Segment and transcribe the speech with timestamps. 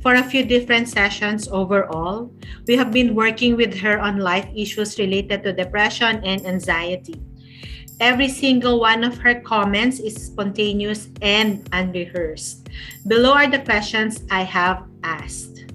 [0.00, 2.30] for a few different sessions overall.
[2.66, 7.20] We have been working with her on life issues related to depression and anxiety.
[8.00, 12.68] Every single one of her comments is spontaneous and unrehearsed.
[13.08, 15.66] Below are the questions I have asked.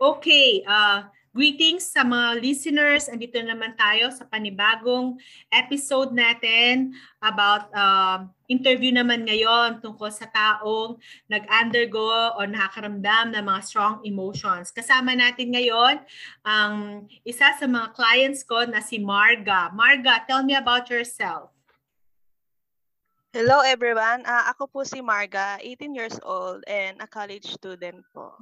[0.00, 1.04] Okay, uh,
[1.36, 3.12] greetings sa mga listeners.
[3.12, 5.20] Andito naman tayo sa panibagong
[5.52, 10.96] episode natin about uh, interview naman ngayon tungkol sa taong
[11.28, 14.72] nag-undergo o nakakaramdam ng mga strong emotions.
[14.72, 16.00] Kasama natin ngayon
[16.40, 19.68] ang isa sa mga clients ko na si Marga.
[19.76, 21.52] Marga, tell me about yourself.
[23.36, 24.24] Hello everyone.
[24.24, 28.32] Uh, ako po si Marga, 18 years old and a college student po.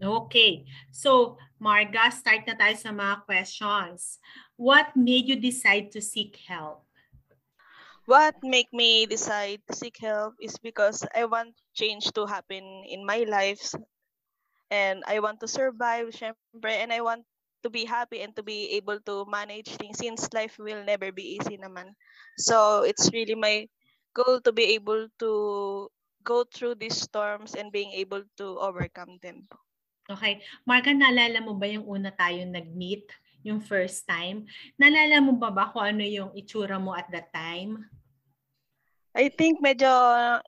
[0.00, 0.64] Okay.
[0.90, 4.16] So, Marga, start na tayo sa mga questions.
[4.56, 6.88] What made you decide to seek help?
[8.10, 13.06] what make me decide to seek help is because I want change to happen in
[13.06, 13.62] my life
[14.66, 17.22] and I want to survive syempre and I want
[17.62, 21.38] to be happy and to be able to manage things since life will never be
[21.38, 21.94] easy naman.
[22.34, 23.70] So it's really my
[24.10, 25.30] goal to be able to
[26.26, 29.46] go through these storms and being able to overcome them.
[30.10, 30.42] Okay.
[30.66, 33.06] Marga, naalala mo ba yung una tayo nag-meet,
[33.46, 34.42] yung first time?
[34.74, 37.86] Naalala mo ba ba kung ano yung itsura mo at that time?
[39.10, 39.90] I think medyo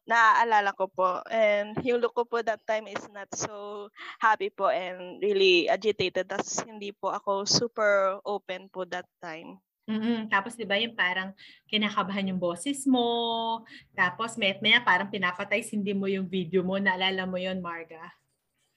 [0.06, 1.18] naaalala ko po.
[1.30, 3.90] And yung look ko po that time is not so
[4.22, 6.30] happy po and really agitated.
[6.30, 9.58] Tapos hindi po ako super open po that time.
[9.90, 10.30] Mm-hmm.
[10.30, 11.34] Tapos 'di ba yung parang
[11.66, 13.66] kinakabahan yung boses mo.
[13.98, 16.78] Tapos may maya parang pinapatay sindi mo yung video mo.
[16.78, 18.21] Naalala mo yon Marga?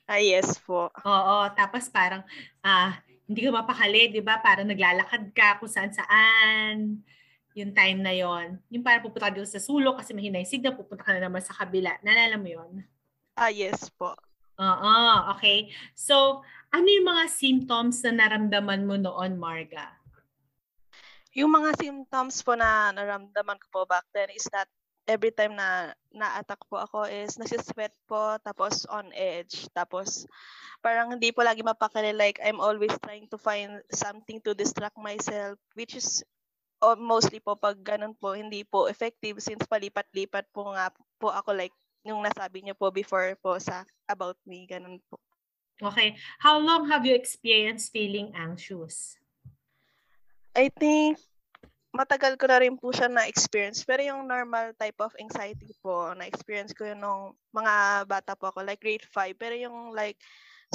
[0.05, 0.93] Ah, yes po.
[1.01, 2.21] Oo, tapos parang
[2.61, 2.93] ah
[3.25, 4.37] hindi ka mapakali, 'di ba?
[4.37, 7.01] Parang naglalakad ka kung saan-saan
[7.55, 11.07] yung time na yon yung para pupunta ka sa sulok kasi mahina yung signal, pupunta
[11.07, 11.97] ka na naman sa kabila.
[12.05, 12.85] Nalala mo yon
[13.33, 14.13] Ah, yes po.
[14.55, 14.95] Oo,
[15.35, 15.67] okay.
[15.91, 19.91] So, ano yung mga symptoms na naramdaman mo noon, Marga?
[21.35, 24.71] Yung mga symptoms po na naramdaman ko po back then is that
[25.05, 30.25] every time na na-attack po ako is nasisweat po, tapos on edge, tapos
[30.81, 35.57] parang hindi po lagi mapakali like I'm always trying to find something to distract myself
[35.73, 36.21] which is
[36.83, 41.55] o mostly po pag ganun po, hindi po effective since palipat-lipat po nga po ako
[41.55, 41.73] like
[42.05, 45.17] yung nasabi niyo po before po sa about me, ganun po.
[45.81, 46.15] Okay.
[46.39, 49.17] How long have you experienced feeling anxious?
[50.55, 51.19] I think
[51.95, 53.87] matagal ko na rin po siya na-experience.
[53.87, 58.67] Pero yung normal type of anxiety po, na-experience ko yun nung mga bata po ako,
[58.67, 59.39] like grade 5.
[59.39, 60.19] Pero yung like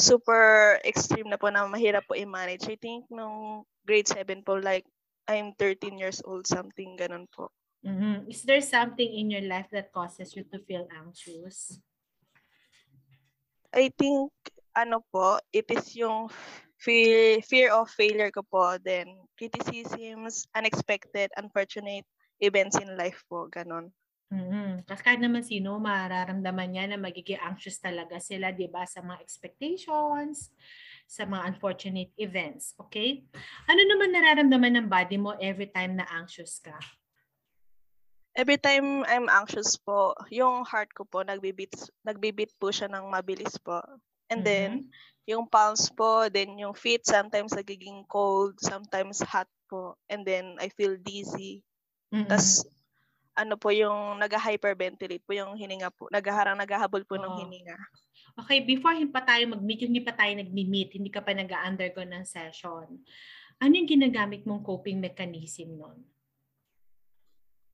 [0.00, 2.64] super extreme na po na mahirap po i-manage.
[2.72, 4.88] I think nung grade 7 po, like
[5.28, 7.52] I'm 13 years old, something ganun po.
[7.84, 8.28] Mm-hmm.
[8.28, 11.80] Is there something in your life that causes you to feel anxious?
[13.72, 14.32] I think,
[14.76, 16.28] ano po, it is yung
[16.76, 19.06] fear, fear of failure ko po, then
[19.40, 22.04] criticisms, unexpected, unfortunate
[22.44, 23.88] events in life po, ganun.
[24.30, 24.86] Mm-hmm.
[24.86, 29.18] Kasi kahit naman sino, mararamdaman niya na magiging anxious talaga sila, di ba, sa mga
[29.18, 30.52] expectations,
[31.08, 32.76] sa mga unfortunate events.
[32.78, 33.26] Okay?
[33.66, 36.76] Ano naman nararamdaman ng body mo every time na anxious ka?
[38.38, 41.74] Every time I'm anxious po, yung heart ko po, nagbibit,
[42.06, 43.82] nagbibit po siya ng mabilis po.
[44.30, 44.46] And mm-hmm.
[44.46, 44.70] then,
[45.30, 49.94] yung pulse po, then yung feet, sometimes nagiging cold, sometimes hot po.
[50.10, 51.62] And then, I feel dizzy.
[52.10, 52.26] Mm-hmm.
[52.26, 52.66] Tapos,
[53.38, 56.10] ano po yung nag-hyperventilate po yung hininga po.
[56.10, 57.22] Naghaharang, naghahabol po oh.
[57.22, 57.78] ng hininga.
[58.42, 63.00] Okay, before pa tayo mag-meet, hindi pa tayo nag-meet, hindi ka pa nag-undergo ng session,
[63.60, 66.00] ano yung ginagamit mong coping mechanism noon?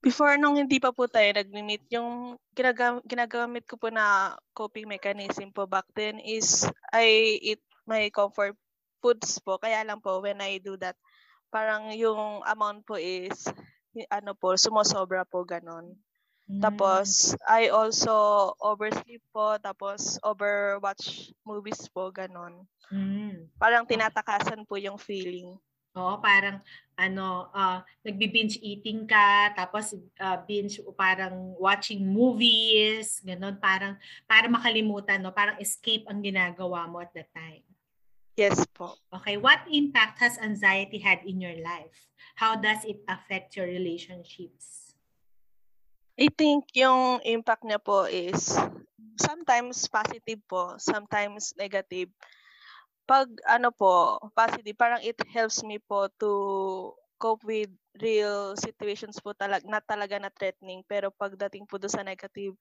[0.06, 5.50] Before nung hindi pa po tayo nag-meet, yung ginagam- ginagamit ko po na coping mechanism
[5.50, 6.62] po back then is
[6.94, 8.54] I eat my comfort
[9.02, 9.58] foods po.
[9.58, 10.94] Kaya lang po when I do that,
[11.50, 13.50] parang yung amount po is
[14.06, 15.98] ano po, sumosobra po ganon.
[16.46, 16.62] Mm.
[16.62, 18.14] Tapos, I also
[18.62, 22.62] oversleep po, tapos overwatch movies po, ganon.
[22.94, 23.50] Mm.
[23.58, 25.58] Parang tinatakasan po yung feeling.
[25.96, 26.60] Oo, parang
[26.96, 33.96] ano, uh, nagbi-binge eating ka, tapos uh, binge parang watching movies, ganun, parang
[34.28, 37.64] para makalimutan, no, parang escape ang ginagawa mo at that time.
[38.36, 39.00] Yes po.
[39.08, 41.96] Okay, what impact has anxiety had in your life?
[42.36, 44.92] How does it affect your relationships?
[46.16, 48.56] I think yung impact niya po is
[49.20, 52.12] sometimes positive po, sometimes negative.
[53.08, 56.30] Pag ano po, positive, parang it helps me po to
[57.22, 57.70] cope with
[58.02, 60.82] real situations po talag na talaga na threatening.
[60.90, 62.58] Pero pagdating po do sa negative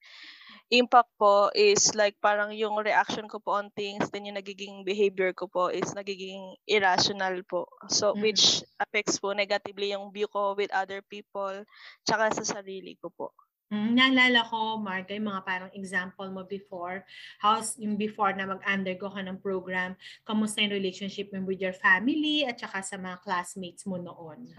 [0.71, 5.33] impact po is like parang yung reaction ko po on things then yung nagiging behavior
[5.35, 7.67] ko po is nagiging irrational po.
[7.89, 8.21] So Mhm.
[8.21, 11.65] which affects po negatively yung view ko with other people
[12.07, 13.33] tsaka sa sarili ko po
[13.73, 17.01] Mm, naalala ko, Mark, yung mga parang example mo before,
[17.41, 22.45] how's yung before na mag-undergo ka ng program, kamusta yung relationship mo with your family
[22.45, 24.53] at saka sa mga classmates mo noon?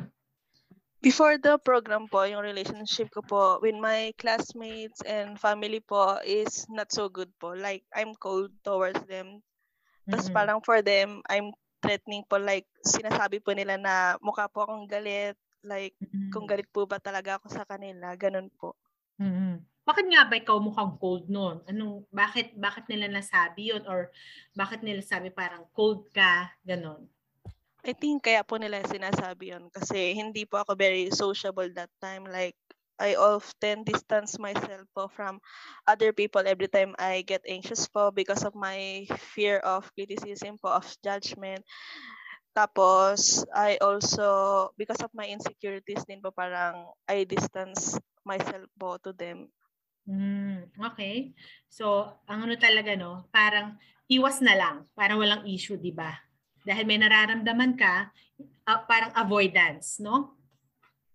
[0.99, 6.67] Before the program po, yung relationship ko po with my classmates and family po is
[6.67, 7.55] not so good po.
[7.55, 9.39] Like, I'm cold towards them.
[10.11, 10.35] Tapos Mm-mm.
[10.35, 12.43] parang for them, I'm threatening po.
[12.43, 15.39] Like, sinasabi po nila na mukha po akong galit.
[15.63, 16.35] Like, Mm-mm.
[16.35, 18.11] kung galit po ba talaga ako sa kanila.
[18.19, 18.75] Ganun po.
[19.87, 21.63] Bakit nga ba ikaw mukhang cold noon?
[21.71, 23.87] Anong, bakit, bakit nila nasabi yun?
[23.87, 24.11] Or
[24.59, 26.51] bakit nila sabi parang cold ka?
[26.67, 27.07] Ganon.
[27.87, 29.71] I think kaya po nila sinasabi yun.
[29.71, 32.27] Kasi hindi po ako very sociable that time.
[32.27, 32.59] Like,
[32.99, 35.39] I often distance myself po from
[35.87, 39.07] other people every time I get anxious po because of my
[39.37, 41.63] fear of criticism po, of judgment.
[42.57, 49.13] Tapos, I also, because of my insecurities din po, parang I distance myself po to
[49.13, 49.53] them.
[50.07, 51.35] Mm, okay.
[51.67, 53.27] So, ang ano talaga, no?
[53.35, 53.75] Parang
[54.07, 54.77] iwas na lang.
[54.95, 56.15] Parang walang issue, di ba?
[56.63, 58.11] Dahil may nararamdaman ka,
[58.67, 60.39] ah, parang avoidance, no?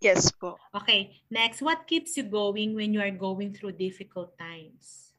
[0.02, 0.58] Yes po.
[0.74, 1.14] Okay.
[1.30, 5.14] Next, what keeps you going when you are going through difficult times?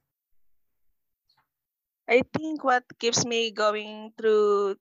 [2.11, 4.77] I think what keeps me going through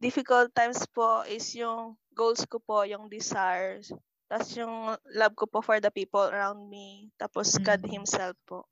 [0.00, 3.92] difficult times po is yung goals ko po, yung desires.
[4.32, 7.12] Tapos yung love ko po for the people around me.
[7.20, 8.00] Tapos God Mm.
[8.00, 8.64] Himself po.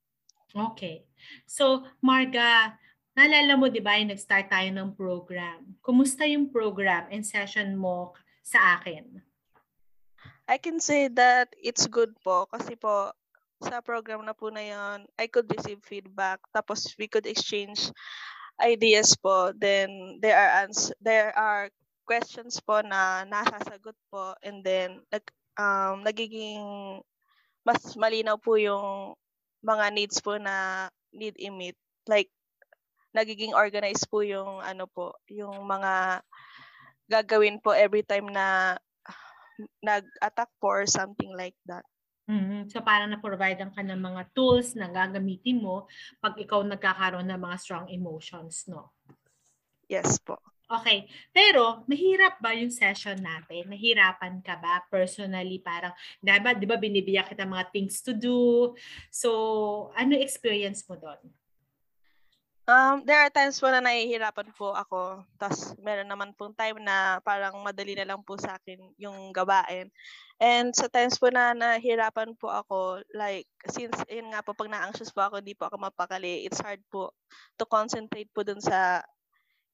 [0.56, 1.04] Okay.
[1.44, 2.80] So, Marga,
[3.12, 5.76] naalala mo, di ba, yung nag-start tayo ng program.
[5.84, 9.20] Kumusta yung program and session mo sa akin?
[10.48, 13.12] I can say that it's good po kasi po
[13.60, 17.92] sa program na po na yon I could receive feedback tapos we could exchange
[18.58, 21.68] ideas po then there are ans- there are
[22.02, 25.22] questions po na nasasagot po and then nag
[25.60, 26.64] um, nagiging
[27.60, 29.12] mas malinaw po yung
[29.60, 31.76] mga needs po na need i-meet
[32.08, 32.32] like
[33.12, 36.24] nagiging organized po yung ano po yung mga
[37.10, 38.78] gagawin po every time na
[39.84, 41.84] nag-attack po or something like that.
[42.30, 42.70] Mhm.
[42.70, 45.90] So, parang na-providean ka ng mga tools na gagamitin mo
[46.22, 48.94] pag ikaw nagkakaroon ng mga strong emotions, no?
[49.90, 50.38] Yes po.
[50.70, 51.10] Okay.
[51.34, 53.66] Pero, mahirap ba yung session natin?
[53.66, 55.58] Nahirapan ka ba personally?
[55.58, 55.90] Parang,
[56.22, 58.70] diba, di ba binibigyan kita mga things to do?
[59.10, 61.18] So, ano experience mo doon?
[62.70, 65.26] Um, there are times po na nahihirapan po ako.
[65.42, 69.90] Tapos meron naman pong time na parang madali na lang po sa akin yung gawain.
[70.38, 75.10] And sa times po na nahihirapan po ako, like, since, yun nga po, pag na-anxious
[75.10, 77.10] po ako, hindi po ako mapakali, it's hard po
[77.58, 79.02] to concentrate po dun sa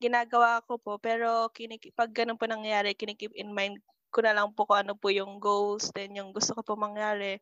[0.05, 0.93] ginagawa ko po.
[1.07, 3.81] Pero kinik- pag ganun po nangyayari, kinikip in mind
[4.15, 7.41] ko na lang po kung ano po yung goals, then yung gusto ko po mangyari.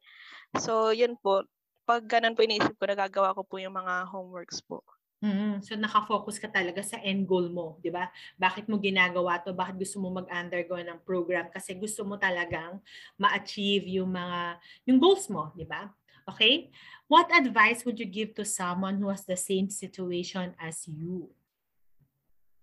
[0.59, 1.45] So, yun po.
[1.89, 4.83] Pag ganun po iniisip ko, nagagawa ko po yung mga homeworks po.
[5.25, 5.65] Mhm.
[5.65, 8.13] So nakafocus ka talaga sa end goal mo, 'di ba?
[8.37, 9.57] Bakit mo ginagawa 'to?
[9.57, 11.49] Bakit gusto mo mag-undergo ng program?
[11.49, 12.85] Kasi gusto mo talagang
[13.17, 15.89] ma-achieve yung mga yung goals mo, 'di ba?
[16.29, 16.69] Okay?
[17.09, 21.33] What advice would you give to someone who has the same situation as you?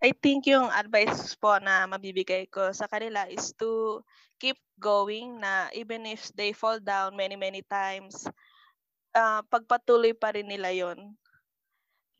[0.01, 4.01] I think yung advice po na mabibigay ko sa kanila is to
[4.41, 8.25] keep going na even if they fall down many many times,
[9.13, 11.13] ah, pagpatuloy pa rin nila yon.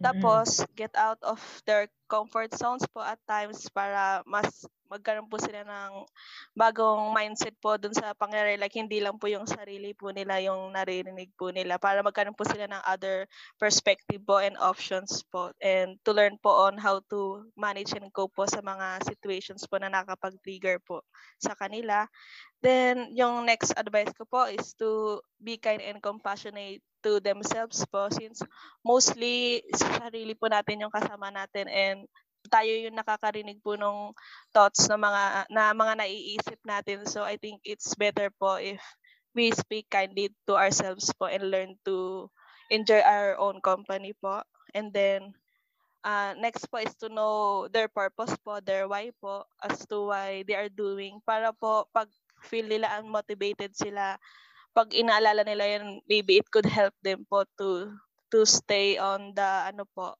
[0.02, 1.40] Tapos, get out of
[1.70, 6.04] their comfort zones po at times para mas magkaroon po sila ng
[6.52, 8.60] bagong mindset po dun sa pangyayari.
[8.60, 11.80] Like, hindi lang po yung sarili po nila yung naririnig po nila.
[11.80, 13.24] Para magkaroon po sila ng other
[13.56, 15.56] perspective po and options po.
[15.64, 19.80] And to learn po on how to manage and cope po sa mga situations po
[19.80, 21.08] na nakapag-trigger po
[21.40, 22.04] sa kanila.
[22.60, 28.08] Then, yung next advice ko po is to be kind and compassionate to themselves po
[28.14, 28.42] since
[28.86, 32.00] mostly sa sarili po natin yung kasama natin and
[32.50, 34.14] tayo yung nakakarinig po ng
[34.50, 37.06] thoughts na mga na mga naiisip natin.
[37.06, 38.82] So I think it's better po if
[39.38, 42.28] we speak kindly to ourselves po and learn to
[42.74, 44.42] enjoy our own company po.
[44.74, 45.38] And then
[46.02, 50.42] Uh, next po is to know their purpose po, their why po, as to why
[50.50, 51.22] they are doing.
[51.22, 52.10] Para po, pag
[52.42, 54.18] feel nila unmotivated sila,
[54.72, 57.92] pag inaalala nila yan, maybe it could help them po to
[58.32, 60.16] to stay on the ano po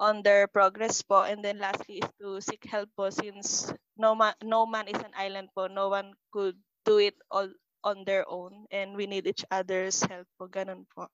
[0.00, 4.32] on their progress po and then lastly is to seek help po since no man
[4.44, 7.48] no man is an island po no one could do it all
[7.84, 11.08] on their own and we need each other's help po ganun po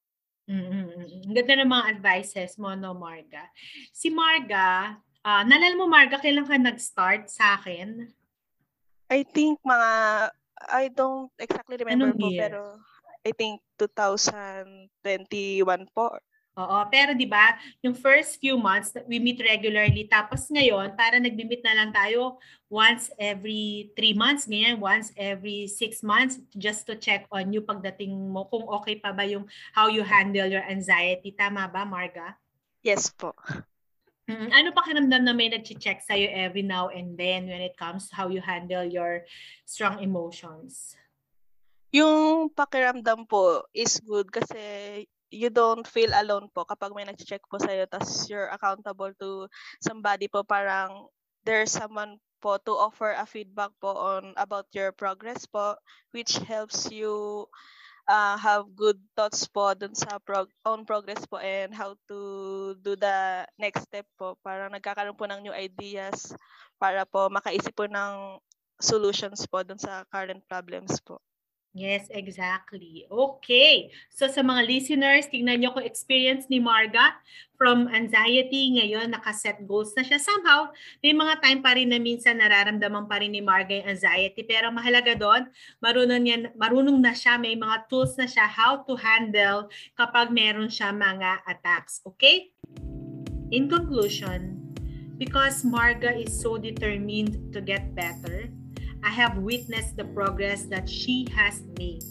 [0.46, 1.34] Mm-hmm.
[1.34, 3.50] Ganda ng mga advices mo, no, Marga.
[3.90, 4.94] Si Marga,
[5.26, 8.06] uh, nalala mo, Marga, kailan ka nag-start sa akin?
[9.10, 9.90] I think mga,
[10.64, 12.40] I don't exactly remember Anong po, year?
[12.48, 12.62] pero
[13.26, 16.16] I think 2021 po
[16.56, 21.60] Oo, pero 'di ba, yung first few months we meet regularly tapos ngayon para nagbi-meet
[21.60, 22.40] na lang tayo
[22.72, 28.16] once every three months, ganyan, once every six months just to check on you pagdating
[28.32, 29.44] mo kung okay pa ba yung
[29.76, 31.36] how you handle your anxiety.
[31.36, 32.40] Tama ba, Marga?
[32.80, 33.36] Yes po.
[34.26, 38.18] Mm, ano pakiramdam na may nag-check sa'yo every now and then when it comes to
[38.18, 39.22] how you handle your
[39.62, 40.98] strong emotions?
[41.94, 47.62] Yung pakiramdam po is good kasi you don't feel alone po kapag may nag-check po
[47.62, 49.46] sa'yo tas you're accountable to
[49.78, 51.06] somebody po parang
[51.46, 55.78] there's someone po to offer a feedback po on about your progress po
[56.10, 57.46] which helps you
[58.08, 62.18] uh, have good thoughts po dun sa prog- on progress po and how to
[62.80, 66.34] do the next step po parang nagkakaroon po ng new ideas
[66.78, 68.38] para po makaisip po ng
[68.78, 71.18] solutions po dun sa current problems po.
[71.76, 73.04] Yes, exactly.
[73.04, 73.92] Okay.
[74.08, 77.20] So sa mga listeners, tingnan nyo kung experience ni Marga
[77.60, 78.80] from anxiety.
[78.80, 80.16] Ngayon, nakaset goals na siya.
[80.16, 80.72] Somehow,
[81.04, 84.40] may mga time pa rin na minsan nararamdaman pa rin ni Marga yung anxiety.
[84.48, 85.52] Pero mahalaga doon,
[85.84, 89.68] marunong, yan, marunong na siya, may mga tools na siya how to handle
[90.00, 92.00] kapag meron siya mga attacks.
[92.08, 92.56] Okay?
[93.52, 94.64] In conclusion,
[95.20, 98.48] because Marga is so determined to get better,
[99.06, 102.02] I have witnessed the progress that she has made.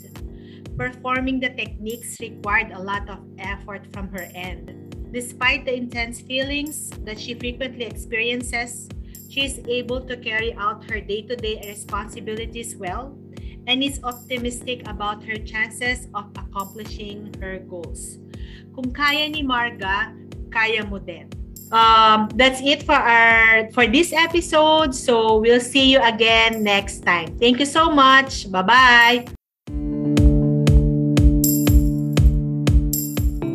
[0.78, 4.72] Performing the techniques required a lot of effort from her end.
[5.12, 8.88] Despite the intense feelings that she frequently experiences,
[9.28, 13.12] she is able to carry out her day to day responsibilities well
[13.68, 18.24] and is optimistic about her chances of accomplishing her goals.
[18.72, 20.16] Kung kaya ni Marga,
[20.48, 21.28] kaya mo din.
[21.72, 24.94] Um, that's it for our for this episode.
[24.94, 27.38] So we'll see you again next time.
[27.38, 28.52] Thank you so much.
[28.52, 29.26] Bye bye.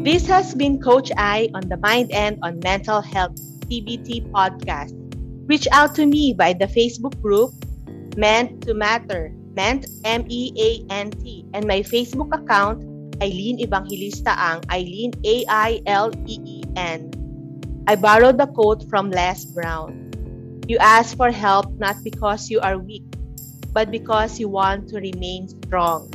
[0.00, 3.36] This has been Coach I on the Mind and on Mental Health
[3.68, 4.96] TBT podcast.
[5.46, 7.52] Reach out to me by the Facebook group
[8.16, 12.82] Meant to Matter, Meant M E A N T, and my Facebook account
[13.20, 17.19] Eileen Evangelista Ang, Eileen A I L E E N.
[17.86, 20.10] I borrowed the quote from Les Brown.
[20.68, 23.02] You ask for help not because you are weak,
[23.72, 26.10] but because you want to remain strong.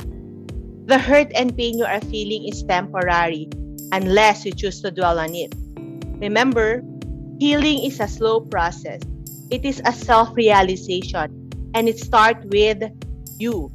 [0.86, 3.48] The hurt and pain you are feeling is temporary
[3.92, 5.52] unless you choose to dwell on it.
[6.22, 6.82] Remember,
[7.38, 9.02] healing is a slow process.
[9.50, 12.82] It is a self-realization and it starts with
[13.38, 13.70] you.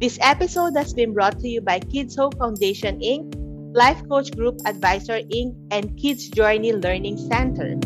[0.00, 3.45] This episode has been brought to you by Kids Hope Foundation Inc.,
[3.76, 7.76] Life Coach Group Advisor Inc., and Kids Journey Learning Center.